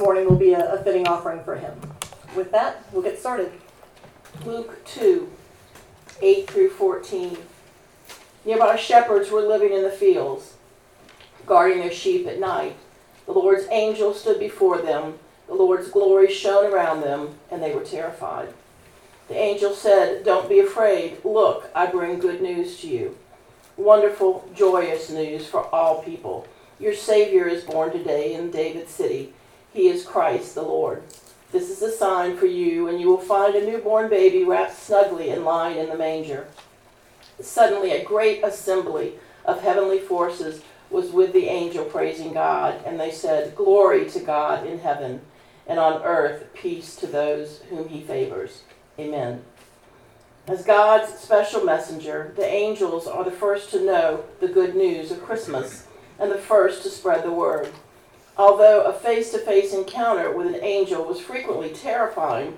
[0.00, 1.80] morning will be a, a fitting offering for him.
[2.34, 3.52] With that, we'll get started.
[4.44, 5.30] Luke 2
[6.22, 7.38] 8 through 14.
[8.44, 10.54] Nearby shepherds were living in the fields,
[11.46, 12.76] guarding their sheep at night.
[13.26, 15.18] The Lord's angel stood before them.
[15.48, 18.48] The Lord's glory shone around them, and they were terrified.
[19.28, 21.18] The angel said, Don't be afraid.
[21.24, 23.16] Look, I bring good news to you.
[23.76, 26.46] Wonderful, joyous news for all people.
[26.78, 29.32] Your Savior is born today in David's city.
[29.76, 31.02] He is Christ the Lord.
[31.52, 35.28] This is a sign for you, and you will find a newborn baby wrapped snugly
[35.28, 36.48] and lying in the manger.
[37.38, 43.10] Suddenly, a great assembly of heavenly forces was with the angel praising God, and they
[43.10, 45.20] said, Glory to God in heaven,
[45.66, 48.62] and on earth peace to those whom he favors.
[48.98, 49.44] Amen.
[50.48, 55.22] As God's special messenger, the angels are the first to know the good news of
[55.22, 55.86] Christmas
[56.18, 57.74] and the first to spread the word.
[58.38, 62.56] Although a face to face encounter with an angel was frequently terrifying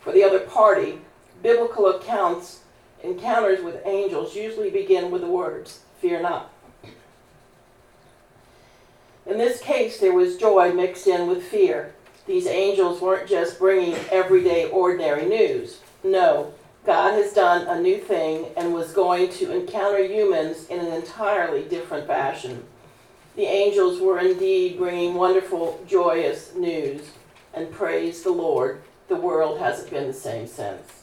[0.00, 1.00] for the other party,
[1.42, 2.60] biblical accounts
[3.02, 6.50] encounters with angels usually begin with the words, Fear not.
[9.26, 11.94] In this case, there was joy mixed in with fear.
[12.26, 15.80] These angels weren't just bringing everyday, ordinary news.
[16.02, 16.54] No,
[16.86, 21.62] God has done a new thing and was going to encounter humans in an entirely
[21.62, 22.64] different fashion.
[23.36, 27.10] The angels were indeed bringing wonderful, joyous news,
[27.54, 30.99] and praise the Lord, the world hasn't been the same since.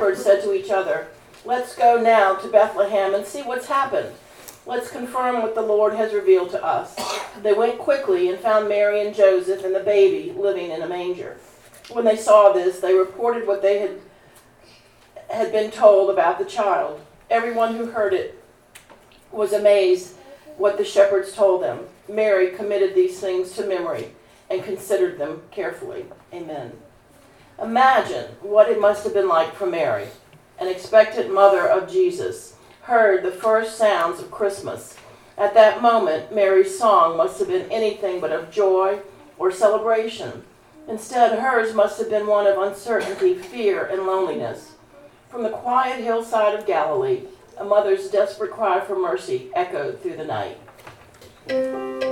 [0.00, 1.08] Shepherds said to each other,
[1.44, 4.14] Let's go now to Bethlehem and see what's happened.
[4.64, 6.96] Let's confirm what the Lord has revealed to us.
[7.42, 11.36] They went quickly and found Mary and Joseph and the baby living in a manger.
[11.90, 14.00] When they saw this, they reported what they had,
[15.28, 17.00] had been told about the child.
[17.28, 18.42] Everyone who heard it
[19.32, 20.14] was amazed
[20.56, 21.80] what the shepherds told them.
[22.08, 24.12] Mary committed these things to memory
[24.48, 26.06] and considered them carefully.
[26.32, 26.72] Amen.
[27.62, 30.06] Imagine what it must have been like for Mary,
[30.58, 34.96] an expectant mother of Jesus, heard the first sounds of Christmas.
[35.36, 39.00] At that moment, Mary's song must have been anything but of joy
[39.38, 40.44] or celebration.
[40.88, 44.72] Instead, hers must have been one of uncertainty, fear, and loneliness.
[45.28, 47.24] From the quiet hillside of Galilee,
[47.58, 52.09] a mother's desperate cry for mercy echoed through the night.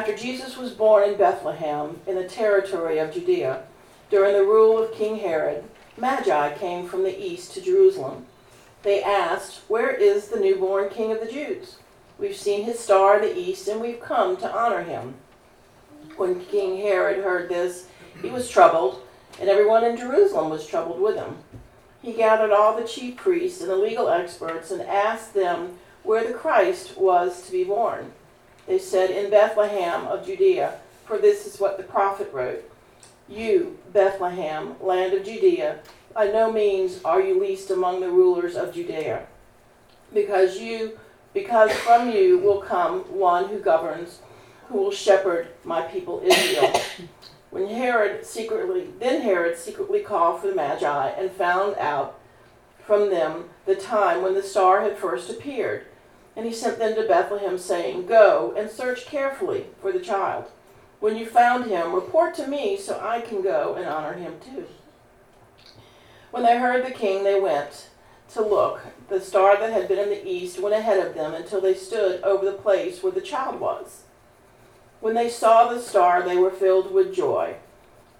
[0.00, 3.64] After Jesus was born in Bethlehem, in the territory of Judea,
[4.08, 5.62] during the rule of King Herod,
[5.98, 8.24] Magi came from the east to Jerusalem.
[8.82, 11.76] They asked, Where is the newborn King of the Jews?
[12.18, 15.16] We've seen his star in the east, and we've come to honor him.
[16.16, 17.86] When King Herod heard this,
[18.22, 19.02] he was troubled,
[19.38, 21.36] and everyone in Jerusalem was troubled with him.
[22.00, 26.32] He gathered all the chief priests and the legal experts and asked them where the
[26.32, 28.12] Christ was to be born.
[28.70, 30.74] They said, In Bethlehem of Judea,
[31.04, 32.62] for this is what the prophet wrote
[33.28, 35.80] You, Bethlehem, land of Judea,
[36.14, 39.26] by no means are you least among the rulers of Judea,
[40.14, 41.00] because you
[41.34, 44.20] because from you will come one who governs,
[44.68, 46.72] who will shepherd my people Israel.
[47.50, 52.20] When Herod secretly, then Herod secretly called for the Magi and found out
[52.86, 55.86] from them the time when the star had first appeared.
[56.36, 60.46] And he sent them to Bethlehem, saying, Go and search carefully for the child.
[61.00, 64.66] When you found him, report to me so I can go and honor him too.
[66.30, 67.88] When they heard the king, they went
[68.34, 68.82] to look.
[69.08, 72.22] The star that had been in the east went ahead of them until they stood
[72.22, 74.02] over the place where the child was.
[75.00, 77.56] When they saw the star, they were filled with joy.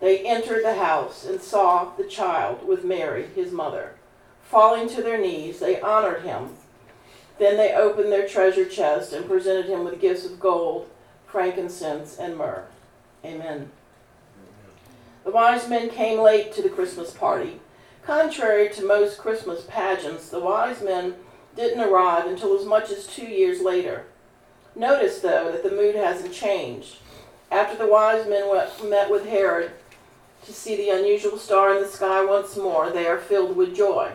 [0.00, 3.94] They entered the house and saw the child with Mary, his mother.
[4.42, 6.56] Falling to their knees, they honored him.
[7.40, 10.90] Then they opened their treasure chest and presented him with gifts of gold,
[11.26, 12.66] frankincense, and myrrh.
[13.24, 13.70] Amen.
[15.24, 17.60] The wise men came late to the Christmas party.
[18.04, 21.14] Contrary to most Christmas pageants, the wise men
[21.56, 24.04] didn't arrive until as much as two years later.
[24.76, 26.98] Notice, though, that the mood hasn't changed.
[27.50, 28.54] After the wise men
[28.84, 29.70] met with Herod
[30.44, 34.12] to see the unusual star in the sky once more, they are filled with joy.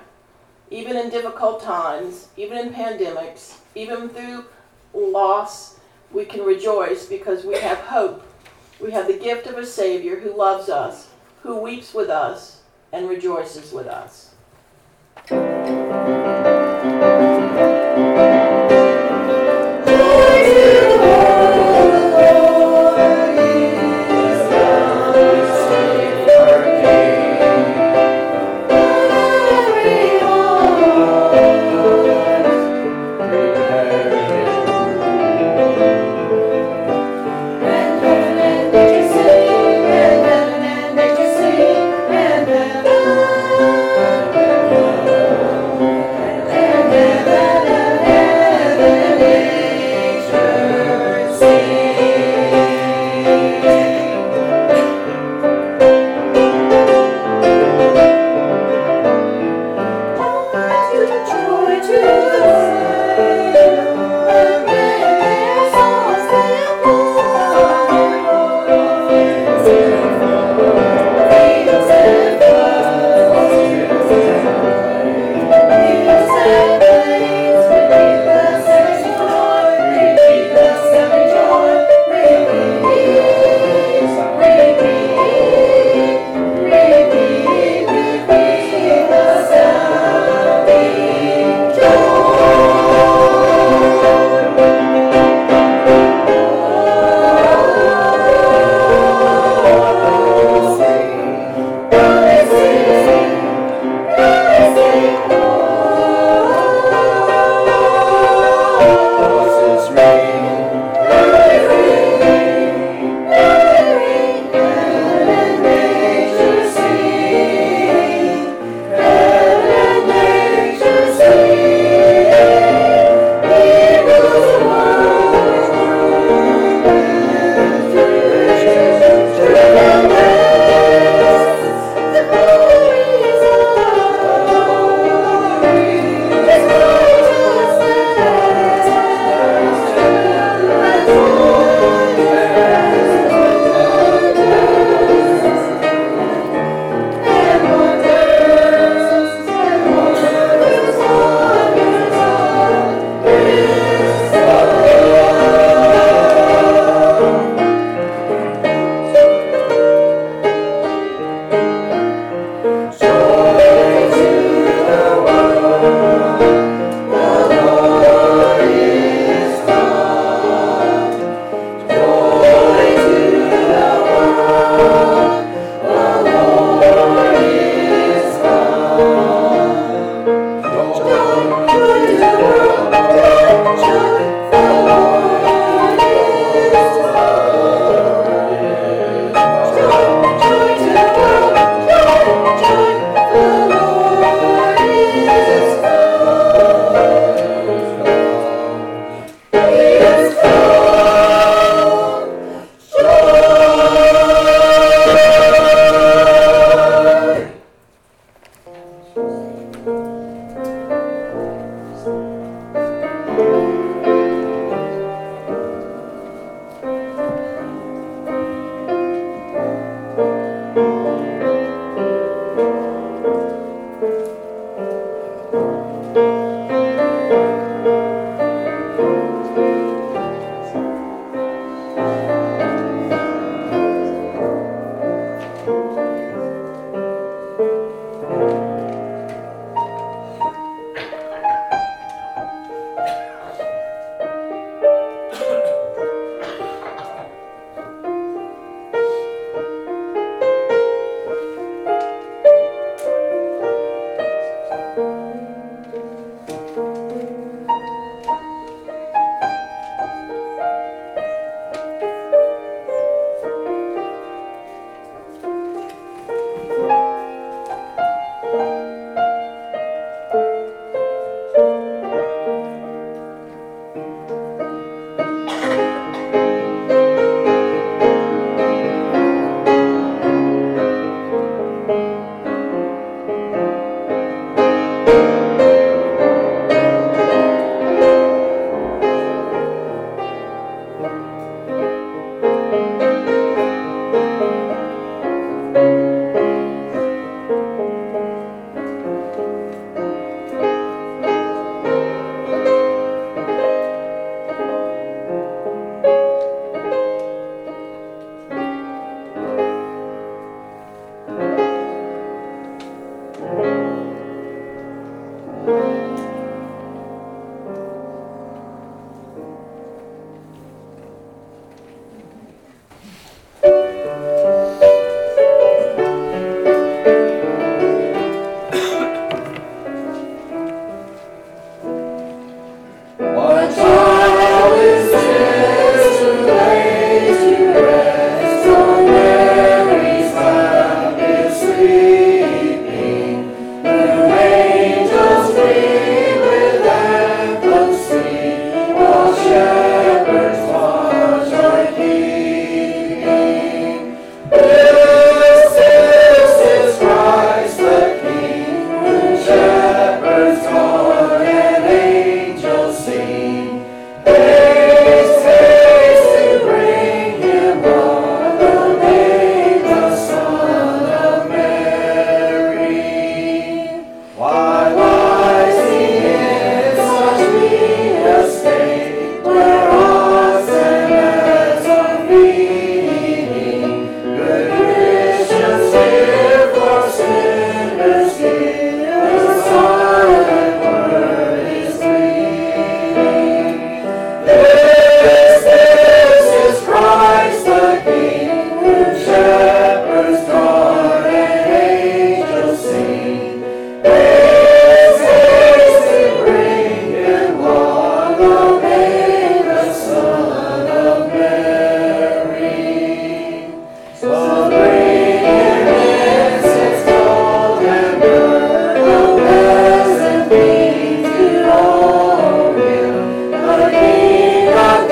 [0.72, 4.46] Even in difficult times, even in pandemics, even through
[4.94, 5.80] loss,
[6.12, 8.26] we can rejoice because we have hope.
[8.80, 11.10] We have the gift of a Savior who loves us,
[11.44, 14.32] who weeps with us, and rejoices with us.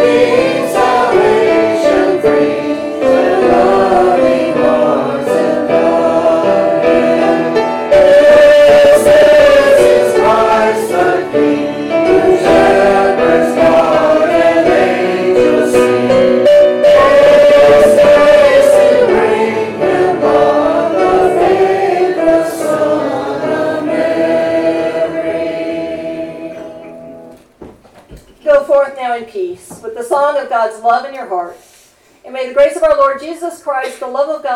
[0.04, 0.43] God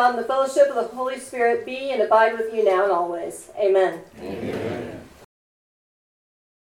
[0.06, 3.50] and the fellowship of the Holy Spirit be and abide with you now and always.
[3.58, 4.00] Amen.
[4.20, 4.27] Amen.